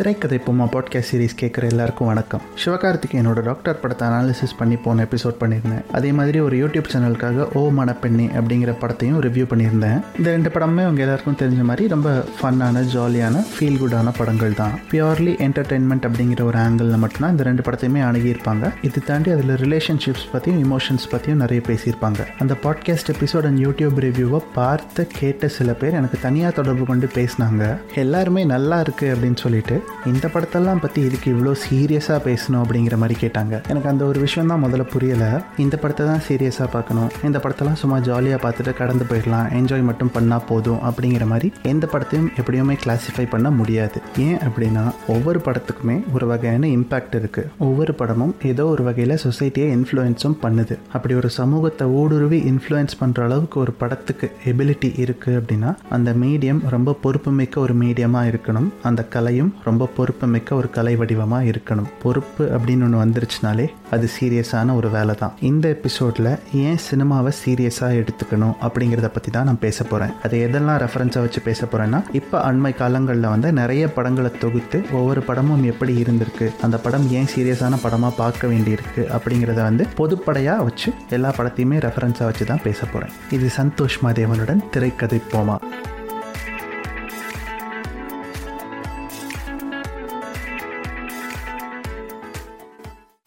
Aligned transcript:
திரைக்கதை 0.00 0.40
பொம்மா 0.46 0.64
podcast 0.64 1.10
series 1.12 1.36
கேட்குற 1.40 1.68
எல்லாருக்கும் 1.68 2.06
வணக்கம். 2.06 2.40
சிவகார்த்திகேயனோட 2.64 3.42
டாக்டர் 3.42 3.80
படத்தை 3.80 4.08
அனாலிசிஸ் 4.08 4.56
பண்ணி 4.58 4.76
போன 4.76 5.02
எபிசோட் 5.02 5.34
பண்ணியிருந்தேன். 5.40 5.90
அதே 5.92 6.12
மாதிரி 6.12 6.40
ஒரு 6.40 6.56
யூடியூப் 6.56 6.84
சேனலுக்காக 6.92 7.52
ஓ 7.52 7.70
மணப்பெண்ணி 7.70 8.30
அப்படிங்கிற 8.40 8.74
படத்தையும் 8.80 9.20
ரிவ்யூ 9.20 9.44
பண்ணியிருந்தேன். 9.44 10.02
இந்த 10.18 10.30
ரெண்டு 10.30 10.48
படமே 10.48 10.86
உங்கள் 10.86 10.96
எல்லாருக்கும் 10.96 11.36
தெரிஞ்ச 11.38 11.62
மாதிரி 11.62 11.88
ரொம்ப 11.88 12.24
ஃபன்னான 12.42 12.84
ஜாலியான 12.94 13.44
ஃபீல் 13.54 13.78
குட்டான 13.82 14.12
படங்கள் 14.18 14.54
தான். 14.54 14.70
பியூர்லி 14.90 15.34
என்டர்டெயின்மெண்ட் 15.46 16.08
அப்படிங்கிற 16.08 16.42
ஒரு 16.42 16.58
ஆங்கிளில் 16.58 16.96
மட்டும்தான் 16.96 17.30
இந்த 17.30 17.42
ரெண்டு 17.42 17.62
படத்தையுமே 17.62 18.02
அணுகியிருப்பாங்க. 18.02 18.72
இது 18.82 19.02
தாண்டி 19.06 19.30
அதில் 19.30 19.54
ரிலேஷன்ஷிப்ஸ் 19.54 20.26
பற்றியும் 20.32 20.62
இமோஷன்ஸ் 20.64 21.10
பற்றியும் 21.10 21.38
நிறைய 21.38 21.62
பேசியிருப்பாங்க. 21.66 22.26
அந்த 22.38 22.56
பாட்காஸ்ட் 22.62 23.12
எபிசோட் 23.12 23.44
அண்ட் 23.44 23.66
யூடியூப் 23.66 24.00
ரிவ்யூவை 24.00 24.42
பார்த்து 24.54 25.06
கேட்ட 25.06 25.48
சில 25.48 25.72
பேர் 25.72 25.92
எனக்கு 25.92 26.18
தனியாக 26.22 26.54
தொடர்பு 26.54 26.84
கொண்டு 26.84 27.10
பேசினாங்க. 27.14 27.80
எல்லாருமே 27.94 28.44
நல்லா 28.44 28.82
இருக்குது 28.82 29.14
அப்படின்னு 29.14 29.36
சொல்லிட்டு 29.36 29.82
இந்த 30.10 30.26
படத்தெல்லாம் 30.34 30.80
பற்றி 30.82 31.00
இதுக்கு 31.08 31.28
இவ்வளோ 31.34 31.52
சீரியஸாக 31.64 32.18
பேசணும் 32.26 32.60
அப்படிங்கிற 32.64 32.96
மாதிரி 33.02 33.16
கேட்டாங்க. 33.22 33.54
எனக்கு 33.72 33.88
அந்த 33.92 34.02
ஒரு 34.10 34.18
விஷயம் 34.24 34.50
தான் 34.52 34.62
முதல்ல 34.64 34.84
புரியலை. 34.92 35.30
இந்த 35.64 35.74
படத்தை 35.82 36.04
தான் 36.10 36.22
சீரியஸாக 36.28 36.68
பார்க்கணும். 36.74 37.10
இந்த 37.28 37.38
படத்தெல்லாம் 37.44 37.78
சும்மா 37.82 37.98
ஜாலியாக 38.08 38.40
பார்த்துட்டு 38.44 38.72
கடந்து 38.80 39.04
போயிடலாம். 39.10 39.48
என்ஜாய் 39.58 39.84
மட்டும் 39.88 40.12
பண்ணால் 40.16 40.46
போதும் 40.50 40.80
அப்படிங்கிற 40.90 41.26
மாதிரி 41.32 41.50
எந்த 41.72 41.88
படத்தையும் 41.94 42.30
எப்படியுமே 42.42 42.76
கிளாஸிஃபை 42.84 43.26
பண்ண 43.34 43.50
முடியாது. 43.58 43.98
ஏன் 44.26 44.38
அப்படின்னா 44.46 44.84
ஒவ்வொரு 45.14 45.42
படத்துக்குமே 45.48 45.96
ஒரு 46.14 46.28
வகையான 46.32 46.70
இம்பேக்ட் 46.76 47.16
இருக்குது 47.20 47.50
ஒவ்வொரு 47.68 47.94
படமும் 48.00 48.34
ஏதோ 48.52 48.66
ஒரு 48.74 48.84
வகையில் 48.88 49.16
சொசைட்டியை 49.26 49.68
இன்ஃப்ளூயன்ஸும் 49.76 50.38
பண்ணுது. 50.44 50.76
அப்படி 50.96 51.14
ஒரு 51.20 51.30
சமூகத்தை 51.40 51.86
ஊடுருவி 52.00 52.40
இன்ஃப்ளூயன்ஸ் 52.52 52.98
பண்ணுற 53.02 53.26
அளவுக்கு 53.28 53.58
ஒரு 53.64 53.74
படத்துக்கு 53.82 54.28
எபிலிட்டி 54.52 54.90
இருக்குது 55.04 55.38
அப்படின்னா 55.40 55.72
அந்த 55.98 56.10
மீடியம் 56.24 56.60
ரொம்ப 56.76 56.96
பொறுப்புமிக்க 57.04 57.58
ஒரு 57.66 57.76
மீடியமாக 57.84 58.30
இருக்கணும். 58.32 58.68
அந்த 58.90 59.02
கலையும் 59.14 59.52
ரொம்ப 59.68 59.79
ரொம்ப 59.80 59.94
பொறுப்புமிக்க 59.98 60.50
ஒரு 60.60 60.68
கலை 60.76 60.92
வடிவமாக 61.00 61.46
இருக்கணும். 61.50 61.86
பொறுப்பு 62.02 62.44
அப்படின்னு 62.54 62.84
ஒன்று 62.86 62.98
வந்துருச்சுனாலே 63.02 63.64
அது 63.94 64.06
சீரியஸான 64.16 64.74
ஒரு 64.78 64.88
வேலை 64.94 65.14
தான். 65.20 65.32
இந்த 65.50 65.64
எபிசோடில் 65.74 66.28
ஏன் 66.62 66.80
சினிமாவை 66.86 67.30
சீரியஸாக 67.38 68.00
எடுத்துக்கணும் 68.00 68.52
அப்படிங்கிறத 68.66 69.08
பற்றி 69.14 69.30
தான் 69.36 69.46
நான் 69.50 69.60
பேச 69.64 69.84
போகிறேன் 69.84 70.12
அதை 70.26 70.38
எதெல்லாம் 70.46 70.80
ரெஃபரன்ஸாக 70.84 71.22
வச்சு 71.26 71.40
பேச 71.46 71.60
போகிறேன்னா 71.66 72.00
இப்போ 72.20 72.36
அண்மை 72.48 72.72
காலங்களில் 72.80 73.28
வந்து 73.34 73.52
நிறைய 73.60 73.86
படங்களை 73.98 74.32
தொகுத்து 74.42 74.80
ஒவ்வொரு 74.98 75.22
படமும் 75.28 75.64
எப்படி 75.72 75.94
இருந்திருக்கு 76.02 76.48
அந்த 76.68 76.78
படம் 76.86 77.06
ஏன் 77.20 77.30
சீரியஸான 77.34 77.78
படமாக 77.84 78.18
பார்க்க 78.22 78.52
வேண்டியிருக்கு 78.52 79.04
அப்படிங்கிறத 79.18 79.60
வந்து 79.70 79.86
பொதுப்படையாக 80.00 80.66
வச்சு 80.68 80.92
எல்லா 81.18 81.32
படத்தையுமே 81.38 81.78
ரெஃபரன்ஸாக 81.86 82.28
வச்சு 82.30 82.50
தான் 82.52 82.64
பேச 82.66 82.80
போகிறேன் 82.92 83.14
இது 83.38 83.48
சந்தோஷ் 83.60 83.98
மாதேவனுடன் 84.06 84.62
திரைக்கதை 84.76 85.20
போமா. 85.32 85.58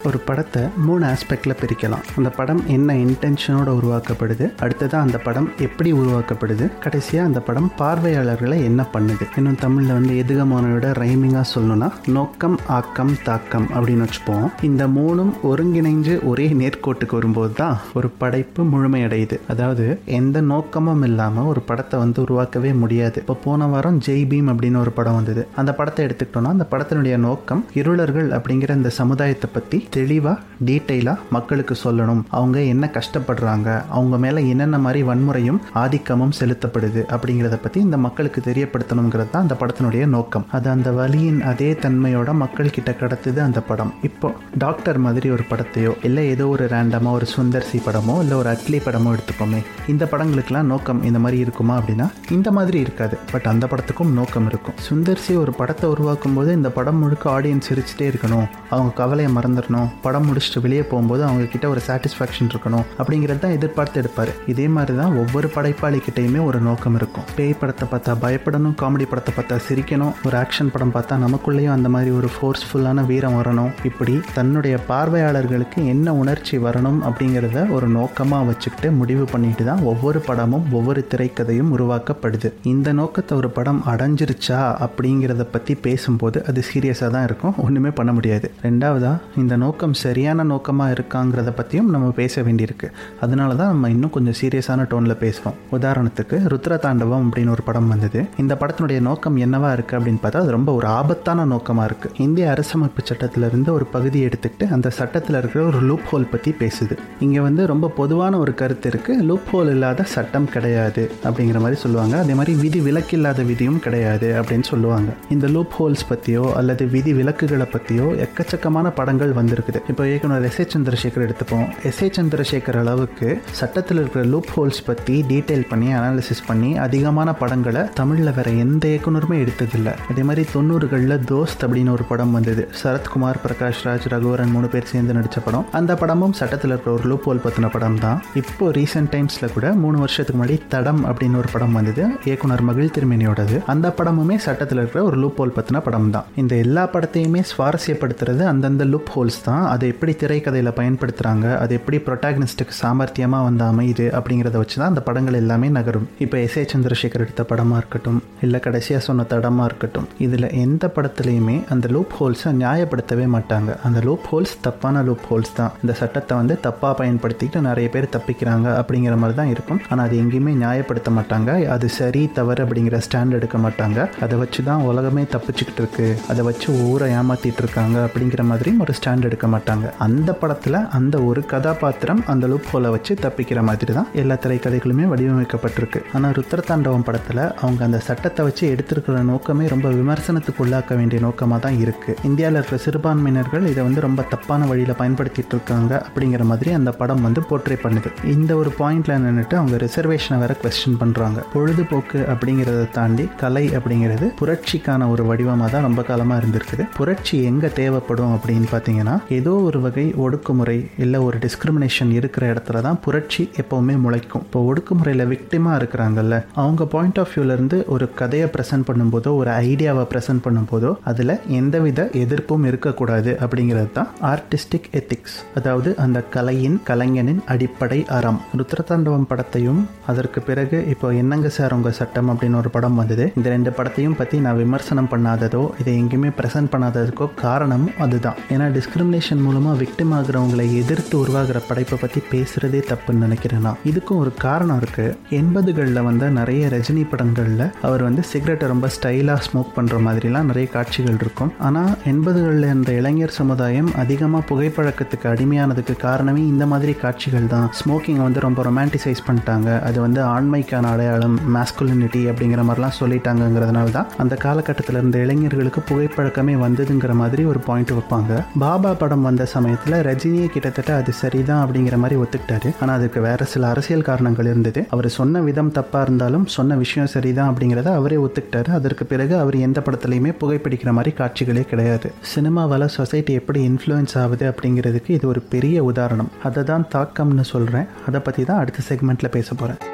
ஒரு 0.08 0.18
படத்தை 0.28 0.62
மூணு 0.86 1.04
ஆஸ்பெக்டில் 1.10 1.56
பிரிக்கலாம். 1.60 2.04
அந்த 2.18 2.30
படம் 2.38 2.60
என்ன 2.76 2.96
இன்டென்ஷனோட 3.04 3.68
உருவாக்கப்படுது 3.80 4.46
அடுத்ததாக 4.64 5.06
அந்த 5.06 5.18
படம் 5.26 5.48
எப்படி 5.66 5.90
உருவாக்கப்படுது 6.00 6.66
கடைசியாக 6.84 7.28
அந்த 7.30 7.40
படம் 7.48 7.68
பார்வையாளர்களை 7.80 8.58
என்ன 8.70 8.82
பண்ணுது. 8.94 9.26
இன்னும் 9.38 9.60
தமிழில் 9.64 9.94
வந்து 9.98 10.14
எதுகமானோட 10.22 10.88
ரைமிங்காக 11.02 11.46
சொல்லணும்னா 11.54 11.88
நோக்கம் 12.16 12.58
ஆக்கம் 12.78 13.14
தாக்கம் 13.28 13.68
அப்படின்னு 13.74 14.06
வச்சுப்போம். 14.06 14.46
இந்த 14.70 14.82
மூணும் 14.96 15.32
ஒருங்கிணைஞ்சு 15.50 16.16
ஒரே 16.32 16.46
நேர்கோட்டுக்கு 16.60 17.18
வரும்போது 17.20 17.54
தான் 17.62 17.76
ஒரு 18.00 18.10
படைப்பு 18.22 18.62
முழுமையடையுது. 18.74 19.38
அதாவது 19.54 19.86
எந்த 20.20 20.36
நோக்கமும் 20.52 21.04
இல்லாமல் 21.10 21.50
ஒரு 21.52 21.62
படத்தை 21.70 21.98
வந்து 22.04 22.20
உருவாக்கவே 22.26 22.72
முடியாது. 22.82 23.18
இப்போ 23.24 23.38
போன 23.46 23.66
வாரம் 23.74 23.98
ஜெய் 24.08 24.26
பீம் 24.32 24.50
அப்படின்னு 24.52 24.82
ஒரு 24.84 24.94
படம் 24.98 25.18
வந்தது. 25.20 25.44
அந்த 25.62 25.70
படத்தை 25.80 26.02
எடுத்துக்கிட்டோம்னா 26.06 26.54
அந்த 26.56 26.66
படத்தினுடைய 26.72 27.16
நோக்கம் 27.28 27.64
இருளர்கள் 27.80 28.30
அப்படிங்கிற 28.38 28.70
இந்த 28.80 28.90
சமுதாயத்தை 29.00 29.50
பற்றி 29.56 29.78
தெளிவாக 29.96 30.36
டீட்டெயிலாக 30.68 31.24
மக்களுக்கு 31.36 31.74
சொல்லணும். 31.84 32.22
அவங்க 32.38 32.58
என்ன 32.72 32.84
கஷ்டப்படுறாங்க 32.96 33.68
அவங்க 33.96 34.16
மேலே 34.24 34.40
என்னென்ன 34.52 34.78
மாதிரி 34.84 35.00
வன்முறையும் 35.10 35.60
ஆதிக்கமும் 35.82 36.34
செலுத்தப்படுது 36.40 37.02
அப்படிங்கிறத 37.14 37.56
பற்றி 37.64 37.78
இந்த 37.86 37.98
மக்களுக்கு 38.06 38.40
தெரியப்படுத்தணுங்கிறது 38.48 39.30
தான் 39.32 39.44
அந்த 39.46 39.56
படத்தினுடைய 39.62 40.04
நோக்கம். 40.16 40.46
அது 40.56 40.68
அந்த 40.74 40.90
வழியின் 40.98 41.40
அதே 41.50 41.70
தன்மையோட 41.84 42.32
மக்கள் 42.42 42.74
கிட்ட 42.76 42.92
கடத்துது 43.02 43.40
அந்த 43.46 43.62
படம். 43.70 43.92
இப்போ 44.08 44.30
டாக்டர் 44.64 45.00
மாதிரி 45.06 45.28
ஒரு 45.36 45.46
படத்தையோ 45.50 45.92
இல்லை 46.08 46.24
ஏதோ 46.34 46.46
ஒரு 46.54 46.66
ரேண்டமாக 46.74 47.18
ஒரு 47.18 47.28
சுந்தர்சி 47.36 47.80
படமோ 47.86 48.16
இல்லை 48.24 48.36
ஒரு 48.42 48.50
அட்லி 48.54 48.80
படமோ 48.86 49.12
எடுத்துப்போமே. 49.16 49.60
இந்த 49.94 50.04
படங்களுக்கெல்லாம் 50.12 50.70
நோக்கம் 50.74 51.02
இந்த 51.10 51.18
மாதிரி 51.24 51.38
இருக்குமா 51.44 51.76
அப்படின்னா 51.80 52.08
இந்த 52.38 52.48
மாதிரி 52.58 52.78
இருக்காது. 52.86 53.16
பட் 53.32 53.48
அந்த 53.52 53.64
படத்துக்கும் 53.72 54.14
நோக்கம் 54.20 54.48
இருக்கும். 54.52 54.78
சுந்தர்சி 54.88 55.34
ஒரு 55.44 55.54
படத்தை 55.60 55.88
உருவாக்கும் 55.94 56.36
போது 56.38 56.50
இந்த 56.58 56.70
படம் 56.78 57.00
முழுக்க 57.04 57.24
ஆடியன்ஸ் 57.36 57.68
சிரிச்சுட்டே 57.70 58.06
இருக்கணும். 58.12 58.46
அவங்க 58.74 58.92
கவலையை 59.02 59.30
மறந்துடணும். 59.36 59.83
படம் 60.04 60.26
முடிச்சுட்டு 60.28 60.62
வெளியே 60.64 60.82
போகும்போது 60.90 61.22
அவங்க 61.28 61.44
கிட்ட 61.54 61.68
ஒரு 61.74 61.80
சாட்டிஸ்ஃபேக்ஷன் 61.88 62.50
இருக்கணும் 62.52 62.84
அப்படிங்கிறது 62.98 63.42
தான் 63.44 63.54
எதிர்பார்த்து 63.58 64.00
எடுப்பார். 64.02 64.32
இதே 64.52 64.66
மாதிரி 64.76 64.94
தான் 65.00 65.16
ஒவ்வொரு 65.22 65.48
படைப்பாளி 65.56 66.00
கிட்டேயுமே 66.06 66.40
ஒரு 66.48 66.60
நோக்கம் 66.60 66.96
இருக்கும். 67.00 67.26
பேய் 67.38 67.58
படத்தை 67.60 67.88
பார்த்தா 67.92 68.14
பயப்படணும் 68.24 68.76
காமெடி 68.82 69.06
படத்தை 69.12 69.34
பார்த்தா 69.36 69.58
சிரிக்கணும். 69.68 70.12
ஒரு 70.26 70.36
ஆக்ஷன் 70.42 70.72
படம் 70.74 70.94
பார்த்தா 70.96 71.18
நமக்குள்ளேயும் 71.24 71.74
அந்த 71.76 71.88
மாதிரி 71.94 72.10
ஒரு 72.18 72.30
ஃபோர்ஸ்ஃபுல்லான 72.34 73.06
வீரம் 73.10 73.36
வரணும். 73.40 73.72
இப்படி 73.90 74.14
தன்னுடைய 74.38 74.74
பார்வையாளர்களுக்கு 74.90 75.80
என்ன 75.94 76.14
உணர்ச்சி 76.22 76.58
வரணும் 76.66 77.00
அப்படிங்கிறத 77.08 77.68
ஒரு 77.76 77.86
நோக்கமாக 77.98 78.48
வச்சுக்கிட்டு 78.50 78.90
முடிவு 79.00 79.24
பண்ணிட்டு 79.32 79.64
தான் 79.70 79.82
ஒவ்வொரு 79.92 80.20
படமும் 80.28 80.64
ஒவ்வொரு 80.78 81.00
திரைக்கதையும் 81.12 81.72
உருவாக்கப்படுது. 81.76 82.50
இந்த 82.72 82.88
நோக்கத்தை 83.00 83.32
ஒரு 83.40 83.50
படம் 83.56 83.80
அடைஞ்சிருச்சா 83.92 84.60
அப்படிங்கிறத 84.86 85.42
பற்றி 85.54 85.74
பேசும்போது 85.86 86.38
அது 86.50 86.60
சீரியஸாக 86.70 87.10
தான் 87.16 87.26
இருக்கும். 87.28 87.54
ஒன்றுமே 87.64 87.90
பண்ண 87.98 88.12
முடியாது. 88.12 88.46
ரெண்டாவதாக 88.66 89.40
இந்த 89.42 89.54
நோக்கம் 89.56 89.73
நோக்கம் 89.74 89.94
சரியான 90.02 90.42
நோக்கமாக 90.50 90.94
இருக்காங்கிறத 90.94 91.50
பற்றியும் 91.58 91.88
நம்ம 91.92 92.08
பேச 92.18 92.42
வேண்டியிருக்கு. 92.46 92.88
அதனால 93.24 93.54
தான் 93.60 93.70
நம்ம 93.72 93.88
இன்னும் 93.94 94.12
கொஞ்சம் 94.16 94.36
சீரியஸான 94.40 94.84
டோனில் 94.90 95.14
பேசுவோம் 95.22 95.56
உதாரணத்துக்கு 95.76 96.36
ருத்ர 96.52 96.76
தாண்டவம் 96.84 97.24
அப்படின்னு 97.26 97.52
ஒரு 97.54 97.62
படம் 97.68 97.88
வந்தது. 97.92 98.20
இந்த 98.42 98.54
படத்தினுடைய 98.60 98.98
நோக்கம் 99.06 99.36
என்னவா 99.44 99.70
இருக்குது 99.76 99.96
அப்படின்னு 99.98 100.20
பார்த்தா 100.24 100.42
அது 100.42 100.52
ரொம்ப 100.56 100.72
ஒரு 100.78 100.86
ஆபத்தான 100.98 101.46
நோக்கமாக 101.54 101.86
இருக்குது 101.90 102.20
இந்திய 102.26 102.44
அரசமைப்பு 102.54 103.04
சட்டத்திலிருந்து 103.10 103.72
ஒரு 103.78 103.88
பகுதியை 103.94 104.28
எடுத்துக்கிட்டு 104.28 104.68
அந்த 104.76 104.92
சட்டத்தில் 104.98 105.38
இருக்கிற 105.40 105.64
ஒரு 105.70 105.80
லூப் 105.88 106.06
ஹோல் 106.10 106.28
பற்றி 106.34 106.52
பேசுது. 106.62 106.96
இங்கே 107.26 107.42
வந்து 107.48 107.64
ரொம்ப 107.72 107.90
பொதுவான 107.98 108.38
ஒரு 108.44 108.54
கருத்து 108.62 108.88
இருக்குது 108.92 109.26
லூப் 109.30 109.50
ஹோல் 109.54 109.72
இல்லாத 109.74 110.06
சட்டம் 110.14 110.48
கிடையாது 110.54 111.04
அப்படிங்கிற 111.26 111.60
மாதிரி 111.66 111.80
சொல்லுவாங்க. 111.84 112.14
அதே 112.24 112.36
மாதிரி 112.42 112.54
விதி 112.62 112.82
விலக்கில்லாத 112.90 113.46
விதியும் 113.50 113.82
கிடையாது 113.88 114.30
அப்படின்னு 114.42 114.68
சொல்லுவாங்க. 114.72 115.10
இந்த 115.36 115.48
லூப் 115.56 115.76
ஹோல்ஸ் 115.80 116.06
பற்றியோ 116.12 116.46
அல்லது 116.62 116.82
விதி 116.96 117.14
விலக்குகளை 117.20 117.68
பற்றியோ 117.76 118.08
எக்கச்சக்கமான 118.28 118.86
படங்கள் 119.00 119.32
இருக்குது. 119.64 119.82
இப்போ 119.88 120.06
இயக்குனர் 120.06 120.42
எஸ் 120.42 120.60
ஏ 120.60 120.66
சந்திரசேகர் 120.74 121.24
எடுத்துப்போம். 121.26 121.66
எஸ் 121.82 122.02
ஏ 122.02 122.10
சந்திரசேகர் 122.16 122.78
அளவுக்கு 122.78 123.40
சட்டத்தில் 123.50 123.96
இருக்கிற 123.96 124.24
லூப் 124.24 124.50
ஹோல்ஸ் 124.56 124.84
பற்றி 124.86 125.24
டீட்டெயில் 125.28 125.68
பண்ணி 125.68 125.92
அனாலிசிஸ் 125.92 126.42
பண்ணி 126.46 126.78
அதிகமான 126.78 127.34
படங்களை 127.34 127.82
தமிழில் 127.94 128.32
வேற 128.32 128.50
எந்த 128.50 128.88
இயக்குனருமே 128.88 129.36
எடுத்ததில்லை. 129.44 129.94
அதே 130.10 130.22
மாதிரி 130.22 130.48
தொண்ணூறுகளில் 130.54 131.22
தோஸ்த் 131.30 131.64
அப்படின்னு 131.66 131.90
ஒரு 131.90 132.02
படம் 132.04 132.32
வந்தது. 132.32 132.68
சரத்குமார் 132.82 133.40
பிரகாஷ் 133.44 133.82
ராஜ் 133.84 134.08
ரகுவரன் 134.14 134.50
மூணு 134.50 134.68
பேர் 134.68 134.84
சேர்ந்து 134.84 135.12
நடித்த 135.12 135.40
படம். 135.40 135.66
அந்த 135.72 135.94
படமும் 135.94 136.32
சட்டத்தில் 136.32 136.70
இருக்கிற 136.70 136.96
ஒரு 136.96 137.08
லூப் 137.08 137.30
ஹோல் 137.30 137.42
பற்றின 137.44 137.70
படம் 137.70 137.98
தான். 137.98 138.22
இப்போ 138.34 138.68
ரீசெண்ட் 138.68 139.12
டைம்ஸில் 139.14 139.52
கூட 139.52 139.72
மூணு 139.72 139.98
வருஷத்துக்கு 139.98 140.44
முன்னாடி 140.44 140.60
தடம் 140.68 141.06
அப்படின்னு 141.06 141.36
ஒரு 141.36 141.48
படம் 141.52 141.72
வந்தது. 141.72 142.06
இயக்குனர் 142.24 142.62
மகிழ் 142.62 142.90
திருமேனியோடது. 142.98 143.64
அந்த 143.66 143.94
படமுமே 143.98 144.36
சட்டத்தில் 144.36 144.78
இருக்கிற 144.78 145.04
ஒரு 145.04 145.16
லூப் 145.16 145.42
ஹோல் 145.42 145.54
பற்றின 145.56 145.80
படம் 145.80 146.10
தான். 146.10 146.24
இந்த 146.36 146.54
எல்லா 146.56 146.88
படத்தையுமே 146.92 147.42
சுவாரஸ்யப்படுத்துறது 147.52 148.44
அந்தந்த 148.44 148.84
லுப் 148.84 149.10
ஹோல்ஸ் 149.14 149.43
தான் 149.48 149.64
அதை 149.72 149.88
எப்படி 149.92 150.12
திரைக்கதையில் 150.22 150.70
பயன்படுத்துகிறாங்க 150.78 151.46
அது 151.62 151.72
எப்படி 151.78 151.98
ப்ரொட்டாகனிஸ்ட்டுக்கு 152.06 152.74
சாமர்த்தியமாக 152.82 153.46
வந்து 153.48 153.64
அமையுது 153.70 154.06
அப்படிங்கிறத 154.18 154.56
வச்சு 154.62 154.76
தான் 154.80 154.90
அந்த 154.92 155.02
படங்கள் 155.08 155.40
எல்லாமே 155.42 155.68
நகரும். 155.78 156.06
இப்போ 156.26 156.36
எஸ் 156.46 156.58
ஏ 156.60 156.64
சந்திரசேகர் 156.72 157.24
எடுத்த 157.26 157.44
படமாக 157.52 157.80
இருக்கட்டும் 157.82 158.20
இல்லை 158.46 158.58
கடைசியாக 158.66 159.02
சொன்ன 159.08 159.26
தடமாக 159.32 159.68
இருக்கட்டும் 159.70 160.08
இதில் 160.26 160.48
எந்த 160.64 160.84
படத்துலையுமே 160.96 161.56
அந்த 161.74 161.88
லூப் 161.96 162.14
ஹோல்ஸை 162.18 162.52
நியாயப்படுத்தவே 162.62 163.26
மாட்டாங்க. 163.34 163.70
அந்த 163.86 163.98
லூப் 164.08 164.26
ஹோல்ஸ் 164.30 164.54
தப்பான 164.66 165.02
லூப் 165.08 165.26
ஹோல்ஸ் 165.30 165.54
தான். 165.58 165.72
இந்த 165.82 165.92
சட்டத்தை 166.00 166.34
வந்து 166.40 166.56
தப்பாக 166.66 166.92
பயன்படுத்திக்கிட்டு 167.00 167.60
நிறைய 167.68 167.88
பேர் 167.94 168.08
தப்பிக்கிறாங்க 168.16 168.68
அப்படிங்கிற 168.80 169.16
மாதிரி 169.22 169.38
தான் 169.40 169.52
இருக்கும். 169.54 169.80
ஆனால் 169.90 170.04
அது 170.06 170.16
எங்கேயுமே 170.22 170.54
நியாயப்படுத்த 170.64 171.10
மாட்டாங்க. 171.18 171.50
அது 171.74 171.86
சரி 171.98 172.22
தவறு 172.38 172.62
அப்படிங்கிற 172.64 172.98
ஸ்டாண்ட் 173.06 173.36
எடுக்க 173.38 173.58
மாட்டாங்க. 173.66 174.08
அதை 174.26 174.38
வச்சு 174.42 174.60
தான் 174.70 174.84
உலகமே 174.90 175.24
தப்பிச்சுக்கிட்டு 175.34 175.82
இருக்கு. 175.84 176.08
அதை 176.32 176.44
வச்சு 176.50 176.68
ஊரை 176.88 177.08
ஏமாத்திட்டு 177.20 177.62
இருக்காங்க 177.64 177.96
அப்படிங்கிற 178.08 178.44
மாதிரியும் 178.50 178.82
ஒரு 178.86 178.94
ஸ்டாண்ட் 179.00 179.26
எடுக்க 179.34 179.46
மாட்டாங்க. 179.56 179.86
அந்த 180.08 180.30
படத்தில் 180.40 180.80
அந்த 180.98 181.16
ஒரு 181.28 181.40
கதாபாத்திரம் 181.52 182.20
அந்த 182.32 182.44
லூப் 182.52 182.68
ஹோலை 182.72 182.88
வச்சு 182.94 183.12
தப்பிக்கிற 183.24 183.60
மாதிரி 183.68 183.92
தான் 183.98 184.08
எல்லா 184.20 184.36
திரைக்கதைகளுமே 184.44 185.04
வடிவமைக்கப்பட்டிருக்கு. 185.12 186.00
ஆனால் 186.16 186.34
ருத்ரதாண்டவம் 186.38 187.06
படத்தில் 187.08 187.42
அவங்க 187.62 187.80
அந்த 187.88 187.98
சட்டத்தை 188.08 188.42
வச்சு 188.48 188.64
எடுத்திருக்கிற 188.74 189.22
நோக்கமே 189.32 189.64
ரொம்ப 189.74 189.88
விமர்சனத்துக்கு 190.00 190.62
உள்ளாக்க 190.64 190.96
வேண்டிய 191.00 191.18
நோக்கமாக 191.26 191.60
தான் 191.66 191.78
இருக்குது 191.84 192.18
இந்தியாவில் 192.28 192.58
இருக்கிற 192.58 192.78
சிறுபான்மையினர்கள் 192.86 193.68
இதை 193.72 193.82
வந்து 193.88 194.00
ரொம்ப 194.06 194.22
தப்பான 194.32 194.66
வழியில் 194.70 194.98
பயன்படுத்திட்டு 195.00 195.54
இருக்காங்க 195.56 195.92
அப்படிங்கிற 196.06 196.44
மாதிரி 196.50 196.72
அந்த 196.78 196.90
படம் 197.00 197.24
வந்து 197.26 197.42
போர்ட்ரே 197.48 197.78
பண்ணுது. 197.84 198.10
இந்த 198.34 198.52
ஒரு 198.60 198.72
பாயிண்ட்ல 198.80 199.18
நின்றுட்டு 199.24 199.58
அவங்க 199.60 199.78
ரிசர்வேஷனை 199.84 200.38
வேற 200.44 200.54
கொஸ்டின் 200.62 200.98
பண்ணுறாங்க 201.02 201.40
பொழுதுபோக்கு 201.54 202.20
அப்படிங்கிறத 202.34 202.84
தாண்டி 202.98 203.26
கலை 203.42 203.64
அப்படிங்கிறது 203.78 204.28
புரட்சிக்கான 204.42 205.08
ஒரு 205.14 205.24
வடிவமாக 205.30 205.70
தான் 205.74 205.86
ரொம்ப 205.88 206.02
காலமாக 206.10 206.40
இருந்திருக்குது. 206.42 206.86
புரட்சி 206.98 207.36
எங்கே 207.50 207.70
தேவைப்படும் 207.80 208.34
அப்படின்னு 208.36 208.68
பார்த்தீங்கன்னா 208.72 209.16
ஏதோ 209.28 209.50
ஒரு 209.50 209.80
வகை 209.80 210.14
ஒடுக்குமுறை 210.24 210.76
இல்லை 210.98 211.20
ஒரு 211.20 211.38
டிஸ்கிரிமினேஷன் 211.44 212.10
இருக்கிற 212.10 212.52
இடத்துல 212.52 212.80
தான் 212.80 213.00
புரட்சி 213.04 213.48
எப்போவுமே 213.62 213.94
முளைக்கும். 214.04 214.42
இப்போ 214.42 214.60
ஒடுக்குமுறையில் 214.70 215.26
விக்டிமாக 215.32 215.78
இருக்கிறாங்கல்ல 215.80 216.44
அவங்க 216.52 216.84
பாயிண்ட் 216.84 217.18
ஆஃப் 217.18 217.32
வியூலேருந்து 217.34 217.86
ஒரு 217.86 218.14
கதையை 218.14 218.48
ப்ரெசென்ட் 218.54 218.86
பண்ணும்போதோ 218.88 219.36
ஒரு 219.36 219.50
ஐடியாவை 219.50 220.04
ப்ரெசென்ட் 220.12 220.44
பண்ணும்போதோ 220.46 220.90
அதில் 221.10 221.34
எந்தவித 221.60 222.08
எதிர்ப்பும் 222.22 222.64
இருக்கக்கூடாது 222.70 223.32
அப்படிங்கிறது 223.46 223.92
தான் 223.92 224.10
ஆர்டிஸ்டிக் 224.32 224.88
எத்திக்ஸ் 225.00 225.36
அதாவது 225.54 225.96
அந்த 225.96 226.20
கலையின் 226.36 226.80
கலைஞனின் 226.90 227.42
அடிப்படை 227.46 228.04
அறம். 228.18 228.40
ருத்ரதாண்டவம் 228.58 229.28
படத்தையும் 229.32 229.82
அதற்கு 230.06 230.40
பிறகு 230.40 230.86
இப்போ 230.94 231.12
என்னங்க 231.12 231.48
சார் 231.48 231.72
உங்க 231.72 231.90
சட்டம் 231.90 232.30
அப்படின்னு 232.30 232.56
ஒரு 232.56 232.70
படம் 232.70 232.94
வந்தது. 232.94 233.32
இந்த 233.36 233.48
ரெண்டு 233.48 233.70
படத்தையும் 233.70 234.16
பற்றி 234.18 234.38
நான் 234.38 234.56
விமர்சனம் 234.56 235.10
பண்ணாததோ 235.14 235.70
இதை 235.80 235.94
எங்கேயுமே 236.02 236.32
ப்ரெசென்ட் 236.40 236.72
பண்ணாததுக்கோ 236.74 237.28
காரணமும் 237.34 237.94
அதுதான். 238.06 238.36
ஏன்னா 238.50 238.68
டிஸ்கிரிமினேஷன் 238.78 239.12
மூலமாக 239.44 239.78
விக்டிம் 239.80 240.12
ஆகிறவங்களை 240.16 240.64
எதிர்த்து 240.80 241.14
உருவாகிற 241.20 241.58
படைப்பை 241.66 241.96
பற்றி 242.00 242.20
பேசுகிறதே 242.30 242.80
தப்புன்னு 242.90 243.24
நினைக்கிறேன் 243.26 243.62
நான் 243.66 243.82
இதுக்கும் 243.90 244.20
ஒரு 244.22 244.30
காரணம் 244.44 244.78
இருக்குது 244.80 245.14
எண்பதுகளில் 245.38 246.00
வந்த 246.06 246.28
நிறைய 246.38 246.68
ரஜினி 246.74 247.04
படங்களில் 247.10 247.64
அவர் 247.86 248.02
வந்து 248.06 248.22
சிகரெட்டை 248.30 248.68
ரொம்ப 248.72 248.88
ஸ்டைலாக 248.96 249.44
ஸ்மோக் 249.46 249.74
பண்ணுற 249.76 249.98
மாதிரிலாம் 250.06 250.48
நிறைய 250.50 250.68
காட்சிகள் 250.76 251.18
இருக்கும். 251.22 251.52
ஆனால் 251.68 251.92
எண்பதுகளில் 252.12 252.66
இருந்த 252.70 252.92
இளைஞர் 253.00 253.34
சமுதாயம் 253.38 253.90
அதிகமாக 254.02 254.44
புகைப்பழக்கத்துக்கு 254.50 255.28
அடிமையானதுக்கு 255.32 255.96
காரணமே 256.06 256.42
இந்த 256.52 256.66
மாதிரி 256.72 256.94
காட்சிகள் 257.04 257.50
தான். 257.54 257.68
ஸ்மோக்கிங்கை 257.80 258.24
வந்து 258.26 258.44
ரொம்ப 258.46 258.62
ரொமான்டிசைஸ் 258.68 259.24
பண்ணிட்டாங்க. 259.28 259.68
அது 259.88 260.00
வந்து 260.06 260.22
ஆண்மைக்கான 260.34 260.90
அடையாளம் 260.94 261.38
மாஸ்குலினிட்டி 261.56 262.24
அப்படிங்கிற 262.32 262.64
மாதிரிலாம் 262.70 262.98
சொல்லிட்டாங்கங்கிறதுனால 263.00 263.96
தான் 263.98 264.10
அந்த 264.24 264.34
காலகட்டத்தில் 264.46 265.00
இருந்த 265.00 265.18
இளைஞர்களுக்கு 265.26 265.82
புகைப்பழக்கமே 265.92 266.56
வந்ததுங்கிற 266.66 267.14
மாதிரி 267.22 267.44
ஒரு 267.52 267.62
பாயிண்ட் 267.68 267.94
வைப்பாங்க. 267.98 268.32
பாபா 268.64 268.90
படம் 269.04 269.26
வந்த 269.28 269.46
சமயத்தில் 269.54 269.98
ரஜினியே 270.08 270.48
கிட்டத்தட்ட 270.56 270.92
அது 271.00 271.14
சரிதான் 271.22 271.62
அப்படிங்கிற 271.64 271.96
மாதிரி 272.04 272.18
ஒத்துக்கிட்டாரு. 272.22 272.70
ஆனால் 272.80 272.96
அதுக்கு 272.98 273.20
வேற 273.28 273.44
சில 273.54 273.68
அரசியல் 273.74 274.06
காரணங்கள் 274.10 274.50
இருந்தது. 274.52 274.82
அவர் 274.94 275.08
சொன்ன 275.18 275.42
விதம் 275.48 275.72
தப்பாக 275.78 276.04
இருந்தாலும் 276.06 276.46
சொன்ன 276.56 276.76
விஷயம் 276.82 277.12
சரிதான் 277.14 277.50
அப்படிங்கிறத 277.52 277.92
அவரே 278.00 278.18
ஒத்துக்கிட்டாரு. 278.26 278.70
அதற்கு 278.78 279.06
பிறகு 279.12 279.34
அவர் 279.42 279.56
எந்த 279.66 279.80
படத்துலையுமே 279.86 280.32
புகைப்பிடிக்கிற 280.42 280.92
மாதிரி 280.98 281.12
காட்சிகளே 281.20 281.64
கிடையாது. 281.72 282.10
சினிமாவால் 282.34 282.86
சொசைட்டி 282.98 283.32
எப்படி 283.40 283.62
இன்ஃப்ளூயன்ஸ் 283.70 284.16
ஆகுது 284.24 284.46
அப்படிங்கிறதுக்கு 284.52 285.10
இது 285.18 285.28
ஒரு 285.32 285.42
பெரிய 285.54 285.84
உதாரணம். 285.90 286.32
அதை 286.50 286.64
தான் 286.72 286.88
தாக்கம்னு 286.96 287.46
சொல்கிறேன் 287.54 287.90
அதை 288.10 288.20
பற்றி 288.28 288.44
தான் 288.52 288.62
அடுத்த 288.64 288.86
செக்மெண்ட்டில் 288.90 289.34
பேச 289.38 289.48
போகிறேன் 289.54 289.93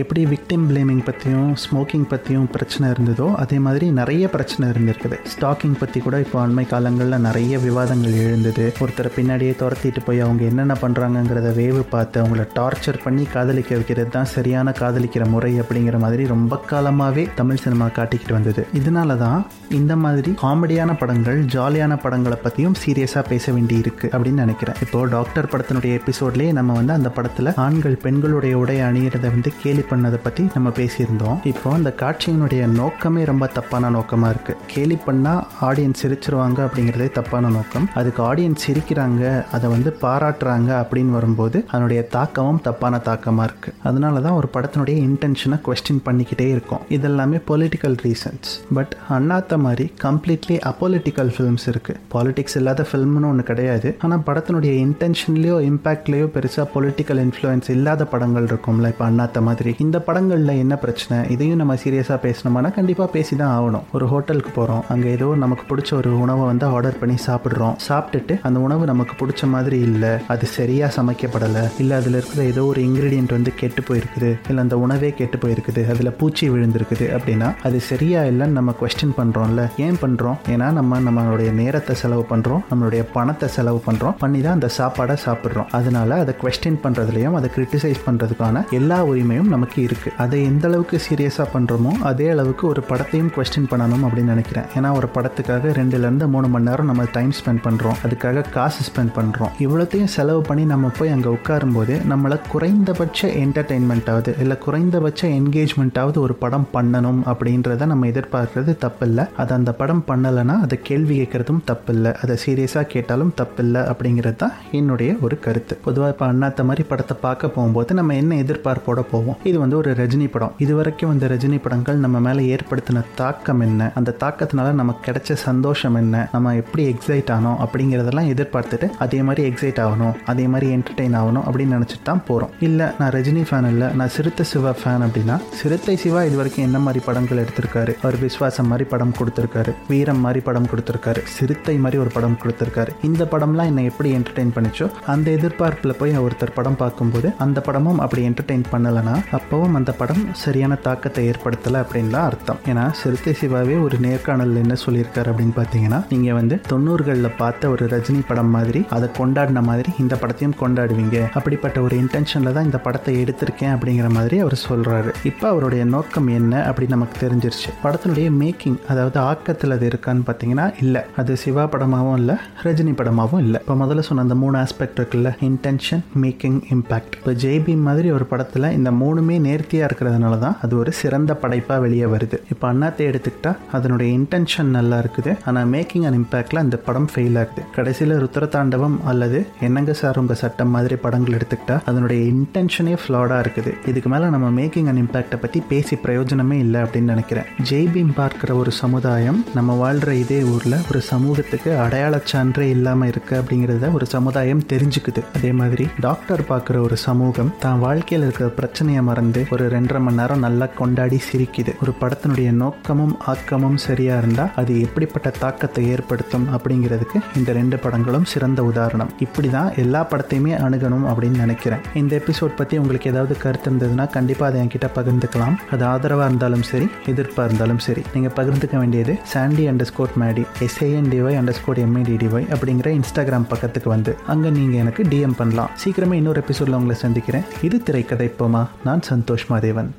எப்படி 0.00 0.22
விக்டிம் 0.32 0.64
பிளேமிங் 0.70 1.02
பற்றியும் 1.06 1.48
ஸ்மோக்கிங் 1.62 2.04
பற்றியும் 2.10 2.48
பிரச்சனை 2.54 2.86
இருந்ததோ 2.94 3.26
அதே 3.42 3.56
மாதிரி 3.64 3.86
நிறைய 3.98 4.24
பிரச்சனை 4.34 4.64
இருந்திருக்குது. 4.72 5.16
ஸ்டாக்கிங் 5.32 5.74
பற்றி 5.80 5.98
கூட 6.04 6.16
இப்போ 6.24 6.38
அண்மை 6.42 6.64
காலங்களில் 6.72 7.24
நிறைய 7.26 7.58
விவாதங்கள் 7.64 8.14
எழுந்தது. 8.24 8.64
ஒருத்தரை 8.82 9.10
பின்னாடியே 9.16 9.52
துரத்திட்டு 9.62 10.02
போய் 10.06 10.22
அவங்க 10.26 10.42
என்னென்ன 10.50 10.74
பண்ணுறாங்கங்கிறத 10.82 11.50
வேவு 11.58 11.82
பார்த்து 11.94 12.20
அவங்கள 12.22 12.44
டார்ச்சர் 12.58 13.00
பண்ணி 13.04 13.24
காதலிக்க 13.34 13.78
வைக்கிறது 13.78 14.12
தான் 14.16 14.30
சரியான 14.34 14.74
காதலிக்கிற 14.80 15.26
முறை 15.34 15.52
அப்படிங்கிற 15.62 15.98
மாதிரி 16.04 16.26
ரொம்ப 16.34 16.60
காலமாகவே 16.72 17.24
தமிழ் 17.40 17.62
சினிமா 17.64 17.88
காட்டிக்கிட்டு 17.98 18.36
வந்தது. 18.38 18.64
இதனால 18.80 19.18
தான் 19.24 19.40
இந்த 19.80 19.96
மாதிரி 20.04 20.32
காமெடியான 20.44 20.96
படங்கள் 21.02 21.40
ஜாலியான 21.56 21.98
படங்களை 22.04 22.40
பற்றியும் 22.46 22.78
சீரியஸாக 22.84 23.24
பேச 23.32 23.52
வேண்டி 23.58 23.76
இருக்குது 23.82 24.12
அப்படின்னு 24.14 24.44
நினைக்கிறேன். 24.46 24.80
இப்போது 24.86 25.12
டாக்டர் 25.16 25.50
படத்தினுடைய 25.54 25.98
எபிசோட்லேயே 26.02 26.52
நம்ம 26.60 26.78
வந்து 26.80 26.96
அந்த 26.98 27.12
படத்தில் 27.18 27.54
ஆண்கள் 27.66 28.00
பெண்களுடைய 28.06 28.54
உடை 28.62 28.78
அணியிறதை 28.90 29.28
வந்து 29.36 29.52
கேலி 29.62 29.84
பண்ணதை 29.92 30.20
பற்றி 30.26 30.44
நம்ம 30.56 30.72
பேசியிருந்தோம். 30.80 31.36
இப்போ 31.52 31.68
அந்த 31.78 31.90
காட்சியினுடைய 32.02 32.62
நோக்கமே 32.80 33.22
ரொம்ப 33.32 33.44
தப்பான 33.56 33.90
நோக்கமாக 33.96 34.32
இருக்குது 34.34 34.60
கேலி 34.72 34.98
பண்ணால் 35.06 35.42
ஆடியன்ஸ் 35.68 36.02
சிரிச்சிருவாங்க 36.02 36.58
அப்படிங்கிறதே 36.66 37.08
தப்பான 37.18 37.50
நோக்கம். 37.56 37.86
அதுக்கு 38.00 38.22
ஆடியன்ஸ் 38.30 38.64
சிரிக்கிறாங்க 38.66 39.22
அதை 39.56 39.66
வந்து 39.74 39.92
பாராட்டுறாங்க 40.04 40.70
அப்படின்னு 40.82 41.14
வரும்போது 41.18 41.58
அதனுடைய 41.72 42.00
தாக்கமும் 42.16 42.60
தப்பான 42.68 43.00
தாக்கமாக 43.08 43.46
இருக்குது 43.50 43.76
அதனால 43.88 44.20
தான் 44.26 44.38
ஒரு 44.40 44.50
படத்தினுடைய 44.54 44.96
இன்டென்ஷனை 45.08 45.58
கொஸ்டின் 45.68 46.02
பண்ணிக்கிட்டே 46.08 46.48
இருக்கும். 46.54 46.82
இதெல்லாமே 46.96 47.40
பொலிட்டிக்கல் 47.50 47.96
ரீசன்ஸ் 48.06 48.50
பட் 48.78 48.92
அண்ணாத்த 49.16 49.58
மாதிரி 49.66 49.86
கம்ப்ளீட்லி 50.04 50.56
அப்பொலிட்டிக்கல் 50.70 51.32
ஃபிலிம்ஸ் 51.34 51.66
இருக்குது 51.72 52.00
பாலிடிக்ஸ் 52.14 52.56
இல்லாத 52.60 52.86
ஃபிலிம்னு 52.90 53.28
ஒன்று 53.30 53.44
கிடையாது. 53.50 53.88
ஆனால் 54.04 54.24
படத்தினுடைய 54.28 54.72
இன்டென்ஷன்லேயோ 54.86 55.56
இம்பேக்ட்லேயோ 55.70 56.26
பெருசாக 56.36 56.66
பொலிட்டிக்கல் 56.74 57.20
இன்ஃப்ளூயன்ஸ் 57.26 57.70
இல்லாத 57.76 58.04
படங்கள் 58.12 58.48
இருக்கும்ல 58.50 58.92
இப்போ 58.94 59.04
அண்ணாத்த 59.10 59.40
மாதிரி. 59.48 59.72
இந்த 59.82 59.96
படங்களில் 60.06 60.60
என்ன 60.60 60.74
பிரச்சனை? 60.82 61.16
இதையும் 61.34 61.58
நம்ம 61.60 61.74
சீரியஸாக 61.82 62.16
பேசணுமானா 62.24 62.70
கண்டிப்பாக 62.76 63.08
பேசி 63.16 63.34
தான் 63.40 63.52
ஆகணும். 63.56 63.84
ஒரு 63.96 64.06
ஹோட்டலுக்கு 64.12 64.50
போகிறோம் 64.56 64.82
அங்கே 64.92 65.08
ஏதோ 65.16 65.26
நமக்கு 65.42 65.64
பிடிச்ச 65.68 65.90
ஒரு 65.98 66.10
உணவை 66.22 66.44
வந்து 66.50 66.66
ஆர்டர் 66.76 66.98
பண்ணி 67.00 67.16
சாப்பிட்றோம். 67.26 67.74
சாப்பிட்டுட்டு 67.88 68.36
அந்த 68.48 68.60
உணவு 68.66 68.84
நமக்கு 68.90 69.14
பிடிச்ச 69.20 69.48
மாதிரி 69.52 69.78
இல்லை. 69.88 70.10
அது 70.34 70.46
சரியாக 70.54 70.90
சமைக்கப்படலை. 70.96 71.62
இல்லை 71.82 71.94
அதில் 72.00 72.16
இருக்கிற 72.20 72.42
ஏதோ 72.52 72.64
ஒரு 72.70 72.80
இன்க்ரீடியன்ட் 72.88 73.34
வந்து 73.36 73.52
கெட்டு 73.60 73.84
போயிருக்குது. 73.90 74.30
இல்லை 74.48 74.62
அந்த 74.66 74.78
உணவே 74.86 75.10
கெட்டு 75.20 75.40
போயிருக்குது. 75.44 75.84
அதில் 75.94 76.12
பூச்சி 76.22 76.48
விழுந்திருக்குது 76.54 77.08
அப்படின்னா 77.18 77.50
அது 77.70 77.80
சரியா 77.90 78.22
இல்லைன்னு 78.30 78.58
நம்ம 78.58 78.74
கொஸ்டின் 78.80 79.14
பண்ணுறோம்ல 79.20 79.68
ஏன் 79.86 80.00
பண்ணுறோம் 80.02 80.40
ஏன்னா 80.54 80.70
நம்ம 80.80 81.00
நம்மளுடைய 81.06 81.52
நேரத்தை 81.60 81.96
செலவு 82.02 82.26
பண்ணுறோம் 82.32 82.64
நம்மளுடைய 82.72 83.04
பணத்தை 83.16 83.50
செலவு 83.58 83.80
பண்ணுறோம் 83.86 84.18
பண்ணி 84.24 84.42
தான் 84.48 84.58
அந்த 84.60 84.70
சாப்பாடை 84.80 85.18
சாப்பிட்றோம். 85.28 85.70
அதனால 85.80 86.20
அதை 86.24 86.36
கொஸ்டின் 86.42 86.82
பண்ணுறதுலையும் 86.86 87.38
அதை 87.40 87.50
கிரிட்டிசைஸ் 87.58 88.04
பண்ணுறதுக்கான 88.08 88.66
எல்லா 88.80 89.00
உரிமையும் 89.12 89.50
நமக்கு 89.54 89.66
இருக்குது 89.74 90.14
அதை 90.24 90.38
எந்த 90.50 90.64
அளவுக்கு 90.68 91.00
சீரியஸாக 91.06 91.46
பண்ணுறோமோ 91.54 91.92
அதே 92.10 92.28
அளவுக்கு 92.34 92.66
ஒரு 92.68 92.82
படத்தையும் 92.90 93.30
கொஸ்டின் 93.36 93.68
பண்ணணும் 93.72 94.04
அப்படின்னு 94.08 94.32
நினைக்கிறேன். 94.34 94.66
ஏன்னா 94.76 94.90
ஒரு 94.98 95.08
படத்துக்காக 95.14 95.72
ரெண்டுலேருந்து 95.80 96.26
மூணு 96.34 96.48
மணி 96.48 96.68
நேரம் 96.68 96.88
நம்ம 96.90 97.04
டைம் 97.16 97.32
ஸ்பெண்ட் 97.38 97.62
பண்ணுறோம் 97.66 97.98
அதுக்காக 98.06 98.44
காசு 98.56 98.82
ஸ்பெண்ட் 98.88 99.14
பண்ணுறோம் 99.18 99.52
இவ்வளோத்தையும் 99.64 100.12
செலவு 100.16 100.42
பண்ணி 100.48 100.64
நம்ம 100.72 100.90
போய் 100.98 101.12
அங்கே 101.14 101.30
உட்காரும்போது 101.36 101.96
நம்மளை 102.12 102.38
குறைந்தபட்ச 102.52 103.28
என்டர்டெயின்மெண்ட்டாவது 103.44 104.32
இல்லை 104.44 104.58
குறைந்தபட்ச 104.66 105.22
என்கேஜ்மெண்ட்டாவது 105.38 106.18
ஒரு 106.26 106.34
படம் 106.34 106.68
பண்ணணும் 106.76 107.20
அப்படின்றத 107.32 107.86
நம்ம 107.92 108.06
எதிர்பார்க்கறது 108.12 108.74
தப்பில்லை. 108.84 109.26
அதை 109.42 109.56
அந்த 109.56 109.72
படம் 109.72 110.04
பண்ணலைன்னா 110.10 110.56
அதை 110.64 110.78
கேள்வி 110.82 111.16
கேட்கறதும் 111.20 111.62
தப்பில்லை. 111.70 112.12
அதை 112.22 112.36
சீரியஸாக 112.46 112.86
கேட்டாலும் 112.94 113.32
தப்பில்லை 113.40 113.82
அப்படிங்கிறது 113.92 114.36
தான் 114.36 114.54
என்னுடைய 114.78 115.16
ஒரு 115.26 115.38
கருத்து. 115.46 115.76
பொதுவாக 115.84 116.12
இப்போ 116.14 116.26
அண்ணாத்த 116.32 116.64
மாதிரி 116.68 116.84
படத்தை 116.88 117.16
பார்க்க 117.20 117.54
போகும்போது 117.56 117.94
நம்ம 117.94 118.14
என்ன 118.14 118.34
எதிர்பார்ப்போட 118.42 119.00
போவோம்? 119.12 119.38
இது 119.50 119.58
வந்து 119.62 119.76
ஒரு 119.80 119.90
ரஜினி 120.00 120.28
படம். 120.34 120.54
இது 120.64 120.72
வரைக்கும் 120.78 121.12
இந்த 121.14 121.26
ரஜினி 121.32 121.58
படங்கள் 121.64 122.02
நம்ம 122.04 122.16
மேலே 122.26 122.42
ஏற்படுத்தின 122.54 123.04
தாக்கம் 123.20 123.62
என்ன? 123.66 123.90
அந்த 123.98 124.14
தாக்கத்தினால 124.22 124.72
நமக்கு 124.80 125.02
கிடைச்ச 125.08 125.32
சந்தோஷம் 125.48 125.96
என்ன? 126.02 126.16
நம்ம 126.34 126.54
எப்படி 126.62 126.84
எக்ஸைட் 126.92 127.32
ஆனோம்? 127.36 127.58
அப்படிங்கிறதெல்லாம் 127.64 128.30
எதிர்பார்த்துட்டு 128.34 128.88
அதே 129.06 129.20
மாதிரி 129.28 129.42
எக்ஸைட் 129.50 129.80
ஆகணும். 129.84 130.14
அதே 130.32 130.46
மாதிரி 130.52 130.68
என்டர்டெயின் 130.76 131.16
ஆகணும் 131.20 131.44
அப்படின்னு 131.48 131.76
நினச்சிட்டு 131.76 132.06
தான் 132.10 132.22
போகிறோம் 132.28 132.52
இல்லை 132.68 132.86
நான் 133.00 133.12
ரஜினி 133.16 133.44
ஃபேன் 133.50 133.68
இல்லை. 133.72 133.88
நான் 134.00 134.12
சிறுத்தை 134.16 134.46
சிவா 134.52 134.72
ஃபேன் 134.80 135.04
அப்படின்னா 135.06 135.36
சிறுத்தை 135.60 135.96
சிவா 136.04 136.22
இது 136.28 136.36
வரைக்கும் 136.40 136.66
என்ன 136.68 136.78
மாதிரி 136.86 137.02
படங்கள் 137.08 137.42
எடுத்திருக்காரு? 137.44 137.94
அவர் 138.04 138.18
விஸ்வாசம் 138.24 138.70
மாதிரி 138.72 138.86
படம் 138.94 139.14
கொடுத்துருக்காரு. 139.20 139.74
வீரம் 139.92 140.22
மாதிரி 140.26 140.42
படம் 140.48 140.68
கொடுத்துருக்காரு. 140.72 141.22
சிறுத்தை 141.36 141.76
மாதிரி 141.84 142.02
ஒரு 142.04 142.12
படம் 142.16 142.38
கொடுத்துருக்காரு. 142.42 142.92
இந்த 143.10 143.24
படம்லாம் 143.32 143.70
என்னை 143.72 143.84
எப்படி 143.92 144.10
என்டர்டெயின் 144.18 144.54
பண்ணிச்சோ 144.56 144.88
அந்த 145.14 145.28
எதிர்பார்ப்பில் 145.38 145.98
போய் 146.00 146.16
ஒருத்தர் 146.26 146.56
படம் 146.58 146.80
பார்க்கும்போது 146.82 147.28
அந்த 147.44 147.58
படமும் 147.66 148.00
அப்படி 148.04 148.22
என்டர்டெயின் 148.28 148.64
பண்ணலைன்னா 148.72 149.14
அப்போவும் 149.38 149.76
அந்த 149.78 149.90
படம் 150.00 150.22
சரியான 150.42 150.78
தாக்கத்தை 150.86 151.22
ஏற்படுத்தலை 151.30 151.78
அப்படின்னு 151.84 152.12
தான் 152.16 152.26
அர்த்தம். 152.30 152.60
ஏன்னா 152.70 152.84
சிறுத்தை 153.00 153.32
சிவாவே 153.40 153.76
ஒரு 153.86 153.96
நேர்காணல் 154.06 154.60
என்ன 154.62 154.74
சொல்லியிருக்காரு 154.84 155.28
அப்படின்னு 155.32 155.54
பார்த்தீங்கன்னா 155.58 156.00
நீங்கள் 156.12 156.36
வந்து 156.38 156.56
தொண்ணூறுகளில் 156.72 157.36
பார்த்த 157.42 157.70
ஒரு 157.74 157.84
ரஜினி 157.94 158.22
படம் 158.30 158.52
மாதிரி 158.56 158.80
அதை 158.96 159.08
கொண்டாடின 159.20 159.62
மாதிரி 159.70 159.90
இந்த 160.02 160.14
படத்தையும் 160.22 160.56
கொண்டாடுவீங்க. 160.62 161.16
அப்படிப்பட்ட 161.38 161.78
ஒரு 161.86 161.96
இன்டென்ஷனில் 162.02 162.54
தான் 162.56 162.68
இந்த 162.68 162.80
படத்தை 162.86 163.14
எடுத்திருக்கேன் 163.22 163.74
அப்படிங்கிற 163.76 164.10
மாதிரி 164.18 164.38
அவர் 164.44 164.56
சொல்கிறாரு 164.66 165.12
இப்போ 165.30 165.46
அவருடைய 165.52 165.82
நோக்கம் 165.94 166.28
என்ன 166.38 166.54
அப்படின்னு 166.68 166.96
நமக்கு 166.96 167.16
தெரிஞ்சிருச்சு. 167.24 167.68
படத்தினுடைய 167.84 168.28
மேக்கிங் 168.40 168.78
அதாவது 168.92 169.18
ஆக்கத்தில் 169.28 169.76
அது 169.76 169.86
இருக்கான்னு 169.90 170.26
பார்த்தீங்கன்னா 170.28 170.66
இல்லை. 170.84 171.02
அது 171.20 171.38
சிவா 171.44 171.66
படமாகவும் 171.74 172.18
இல்லை 172.22 172.36
ரஜினி 172.66 172.94
படமாகவும் 173.00 173.44
இல்லை. 173.46 173.60
இப்போ 173.64 173.76
முதல்ல 173.84 174.06
சொன்ன 174.08 174.24
அந்த 174.26 174.38
மூணு 174.42 174.56
ஆஸ்பெக்ட் 174.64 174.98
இருக்குல்ல 175.00 175.30
இன்டென்ஷன் 175.50 176.02
மேக்கிங் 176.24 176.58
இம்பேக்ட் 176.74 177.16
இப்போ 177.20 177.34
ஜெய்பி 177.44 177.76
மாதிரி 177.88 178.08
ஒரு 178.18 178.26
படத்தில் 178.32 178.66
இந்த 178.78 178.90
மூணுமே 179.02 179.27
நேர்த்தியாக 179.46 179.88
இருக்கிறதுனால 179.88 180.38
தான் 180.44 180.56
அது 180.64 180.74
ஒரு 180.82 180.92
சிறந்த 181.00 181.32
படைப்பாக 181.42 181.82
வெளியே 181.84 182.06
வருது. 182.14 182.36
இப்போ 182.52 182.64
அண்ணாத்தை 182.70 183.06
எடுத்துக்கிட்டா 183.10 183.52
அதனுடைய 183.76 184.08
இன்டென்ஷன் 184.18 184.70
நல்லா 184.76 184.98
இருக்குது. 185.02 185.32
ஆனால் 185.48 185.68
மேக்கிங் 185.74 186.06
அண்ட் 186.08 186.18
இம்பேக்டில் 186.20 186.62
அந்த 186.64 186.76
படம் 186.86 187.08
ஃபெயில் 187.12 187.38
ஆகுது. 187.42 187.62
கடைசியில் 187.76 188.14
ருத்ரதாண்டவம் 188.24 188.96
அல்லது 189.12 189.40
என்னங்க 189.68 189.92
சார் 190.00 190.20
உங்கள் 190.22 190.40
சட்டம் 190.42 190.72
மாதிரி 190.76 190.98
படங்கள் 191.04 191.36
எடுத்துக்கிட்டா 191.38 191.76
அதனுடைய 191.92 192.20
இன்டென்ஷனே 192.32 192.94
ஃப்ளாடாக 193.02 193.42
இருக்குது. 193.44 193.72
இதுக்கு 193.92 194.10
மேலே 194.14 194.28
நம்ம 194.36 194.50
மேக்கிங் 194.60 194.90
அண்ட் 194.92 195.02
இம்பேக்டை 195.04 195.38
பற்றி 195.44 195.60
பேசி 195.72 195.96
பிரயோஜனமே 196.04 196.58
இல்லை 196.64 196.80
அப்படின்னு 196.84 197.14
நினைக்கிறேன். 197.14 197.48
ஜெய்பீம் 197.70 198.12
பார்க்குற 198.20 198.50
ஒரு 198.62 198.74
சமுதாயம் 198.82 199.40
நம்ம 199.58 199.76
வாழ்கிற 199.82 200.10
இதே 200.24 200.40
ஊரில் 200.54 200.78
ஒரு 200.90 201.02
சமூகத்துக்கு 201.12 201.70
அடையாள 201.84 202.14
சான்றே 202.32 202.68
இல்லாமல் 202.76 203.10
இருக்கு 203.12 203.34
அப்படிங்கிறத 203.40 203.92
ஒரு 203.98 204.06
சமுதாயம் 204.14 204.62
தெரிஞ்சுக்குது. 204.72 205.22
அதே 205.36 205.50
மாதிரி 205.60 205.84
டாக்டர் 206.06 206.42
பார்க்குற 206.50 206.76
ஒரு 206.86 206.96
சமூகம் 207.06 207.52
தான் 207.64 207.82
வாழ்க்கையில் 207.84 208.24
இருக்கிற 208.26 208.46
பிரச்சனையை 208.58 209.02
மறந்து 209.18 209.40
ஒரு 209.54 209.64
ரெண்டரை 209.72 210.00
மணி 210.06 210.18
நேரம் 210.20 210.42
நல்லா 210.44 210.66
கொண்டாடி 210.80 211.18
சிரிக்குது. 211.28 211.72
ஒரு 211.82 211.92
படத்தினுடைய 212.00 212.48
நோக்கமும் 212.60 213.14
ஆக்கமும் 213.32 213.78
சரியா 213.84 214.14
இருந்தா 214.20 214.44
அது 214.60 214.72
எப்படிப்பட்ட 214.86 215.28
தாக்கத்தை 215.42 215.82
ஏற்படுத்தும் 215.94 216.44
அப்படிங்கிறதுக்கு 216.56 217.18
இந்த 217.38 217.50
ரெண்டு 217.58 217.76
படங்களும் 217.84 218.26
சிறந்த 218.32 218.60
உதாரணம். 218.70 219.10
இப்படி 219.24 219.48
தான் 219.54 219.70
எல்லா 219.82 220.00
படத்தையுமே 220.10 220.52
அணுகணும் 220.66 221.06
அப்படின்னு 221.12 221.38
நினைக்கிறேன். 221.44 221.82
இந்த 222.00 222.12
எபிசோட் 222.20 222.54
பற்றி 222.60 222.78
உங்களுக்கு 222.82 223.10
ஏதாவது 223.12 223.36
கருத்து 223.44 223.66
இருந்ததுன்னா 223.68 224.06
கண்டிப்பாக 224.16 224.50
அதை 224.50 224.60
என்கிட்ட 224.64 224.90
பகிர்ந்துக்கலாம். 224.98 225.56
அது 225.74 225.84
ஆதரவாக 225.92 226.28
இருந்தாலும் 226.30 226.64
சரி 226.70 226.88
எதிர்ப்பாக 227.12 227.46
இருந்தாலும் 227.50 227.82
சரி 227.86 228.04
நீங்கள் 228.14 228.34
பகிர்ந்துக்க 228.38 228.76
வேண்டியது 228.82 229.14
Sandy 229.32 229.66
underscore 229.90 230.16
Maddy 230.22 230.44
S A N D Y 230.68 231.38
underscore 231.60 231.82
M A D D Y 231.86 232.48
அப்படிங்கிற 232.56 232.90
இன்ஸ்டாகிராம் 233.00 233.48
பக்கத்துக்கு 233.54 233.90
வந்து 233.96 234.14
அங்கே 234.34 234.52
நீங்கள் 234.60 234.80
எனக்கு 234.84 235.04
டிஎம் 235.14 235.38
பண்ணலாம். 235.42 235.72
சீக்கிரமே 235.84 236.20
இன்னொரு 236.22 236.42
எபிசோடில் 236.44 236.78
உங்களை 236.80 236.98
சந்திக்கிறேன். 237.04 237.46
இது 237.68 237.76
திரைக்கதை 237.88 238.30
போமா? 238.40 238.64
நான் 238.88 239.06
சந்தோஷ் 239.10 239.48
மாதேவன் 239.48 239.90